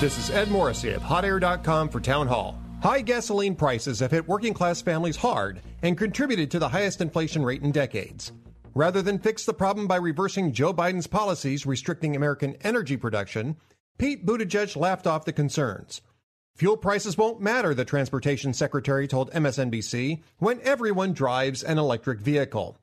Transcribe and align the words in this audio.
This 0.00 0.16
is 0.16 0.30
Ed 0.30 0.48
Morrissey 0.48 0.92
of 0.92 1.02
HotAir.com 1.02 1.88
for 1.88 1.98
Town 1.98 2.28
Hall. 2.28 2.56
High 2.84 3.00
gasoline 3.00 3.56
prices 3.56 3.98
have 3.98 4.12
hit 4.12 4.28
working 4.28 4.54
class 4.54 4.80
families 4.80 5.16
hard 5.16 5.60
and 5.82 5.98
contributed 5.98 6.52
to 6.52 6.60
the 6.60 6.68
highest 6.68 7.00
inflation 7.00 7.44
rate 7.44 7.62
in 7.62 7.72
decades. 7.72 8.30
Rather 8.76 9.02
than 9.02 9.18
fix 9.18 9.44
the 9.44 9.52
problem 9.52 9.88
by 9.88 9.96
reversing 9.96 10.52
Joe 10.52 10.72
Biden's 10.72 11.08
policies 11.08 11.66
restricting 11.66 12.14
American 12.14 12.54
energy 12.60 12.96
production, 12.96 13.56
Pete 13.98 14.24
Buttigieg 14.24 14.76
laughed 14.76 15.08
off 15.08 15.24
the 15.24 15.32
concerns. 15.32 16.00
Fuel 16.54 16.76
prices 16.76 17.18
won't 17.18 17.40
matter, 17.40 17.74
the 17.74 17.84
transportation 17.84 18.54
secretary 18.54 19.08
told 19.08 19.32
MSNBC, 19.32 20.22
when 20.38 20.60
everyone 20.62 21.12
drives 21.12 21.64
an 21.64 21.76
electric 21.76 22.20
vehicle. 22.20 22.78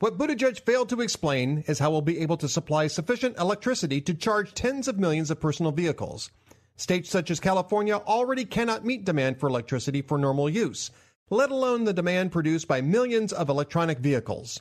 What 0.00 0.18
Buttigieg 0.18 0.58
failed 0.66 0.88
to 0.88 1.00
explain 1.00 1.62
is 1.68 1.78
how 1.78 1.92
we'll 1.92 2.02
be 2.02 2.18
able 2.18 2.38
to 2.38 2.48
supply 2.48 2.88
sufficient 2.88 3.38
electricity 3.38 4.00
to 4.00 4.14
charge 4.14 4.52
tens 4.52 4.88
of 4.88 4.98
millions 4.98 5.30
of 5.30 5.38
personal 5.38 5.70
vehicles. 5.70 6.28
States 6.76 7.08
such 7.10 7.30
as 7.30 7.40
California 7.40 7.96
already 7.96 8.44
cannot 8.44 8.84
meet 8.84 9.04
demand 9.04 9.40
for 9.40 9.48
electricity 9.48 10.02
for 10.02 10.18
normal 10.18 10.48
use, 10.48 10.90
let 11.30 11.50
alone 11.50 11.84
the 11.84 11.92
demand 11.92 12.32
produced 12.32 12.68
by 12.68 12.80
millions 12.80 13.32
of 13.32 13.48
electronic 13.48 13.98
vehicles. 13.98 14.60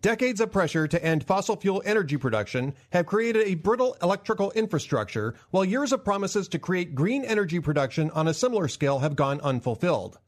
Decades 0.00 0.40
of 0.40 0.52
pressure 0.52 0.86
to 0.86 1.02
end 1.02 1.24
fossil 1.24 1.56
fuel 1.56 1.82
energy 1.86 2.18
production 2.18 2.74
have 2.90 3.06
created 3.06 3.46
a 3.46 3.54
brittle 3.54 3.96
electrical 4.02 4.50
infrastructure, 4.50 5.34
while 5.50 5.64
years 5.64 5.92
of 5.92 6.04
promises 6.04 6.46
to 6.48 6.58
create 6.58 6.94
green 6.94 7.24
energy 7.24 7.58
production 7.58 8.10
on 8.10 8.28
a 8.28 8.34
similar 8.34 8.68
scale 8.68 8.98
have 8.98 9.16
gone 9.16 9.40
unfulfilled. 9.40 10.18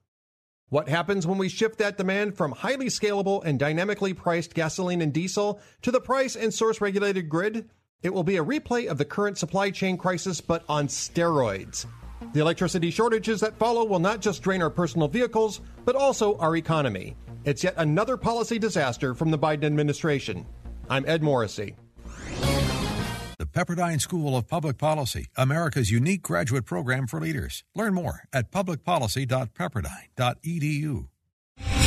What 0.69 0.89
happens 0.89 1.27
when 1.27 1.39
we 1.39 1.49
shift 1.49 1.79
that 1.79 1.99
demand 1.99 2.37
from 2.37 2.53
highly 2.53 2.87
scalable 2.87 3.45
and 3.45 3.59
dynamically 3.59 4.15
priced 4.15 4.55
gasoline 4.55 5.03
and 5.03 5.13
diesel 5.13 5.61
to 5.83 5.91
the 5.91 6.01
price 6.01 6.37
and 6.37 6.53
source 6.53 6.81
regulated 6.81 7.29
grid? 7.29 7.69
It 8.03 8.13
will 8.13 8.25
be 8.25 8.37
a 8.37 8.45
replay 8.45 8.87
of 8.87 8.99
the 8.99 9.05
current 9.05 9.39
supply 9.39 9.71
chain 9.71 9.97
crisis, 9.97 10.41
but 10.41 10.65
on 10.69 10.89
steroids. 10.89 11.87
The 12.33 12.41
electricity 12.41 12.91
shortages 12.91 13.41
that 13.41 13.59
follow 13.59 13.85
will 13.85 13.99
not 13.99 14.21
just 14.21 14.43
drain 14.43 14.63
our 14.63 14.71
personal 14.71 15.09
vehicles, 15.09 15.61
but 15.85 15.97
also 15.97 16.39
our 16.39 16.57
economy. 16.57 17.17
It's 17.45 17.65
yet 17.65 17.75
another 17.77 18.17
policy 18.17 18.59
disaster 18.59 19.15
from 19.15 19.31
the 19.31 19.39
Biden 19.39 19.65
administration. 19.65 20.47
I'm 20.91 21.05
Ed 21.07 21.23
Morrissey. 21.23 21.77
The 23.39 23.47
Pepperdine 23.47 24.01
School 24.01 24.35
of 24.37 24.49
Public 24.49 24.79
Policy, 24.79 25.27
America's 25.37 25.91
unique 25.91 26.23
graduate 26.23 26.65
program 26.65 27.07
for 27.07 27.21
leaders. 27.21 27.65
Learn 27.75 27.93
more 27.95 28.23
at 28.33 28.51
publicpolicy.pepperdine.edu. 28.51 31.09